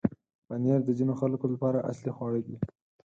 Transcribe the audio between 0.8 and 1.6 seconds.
د ځینو خلکو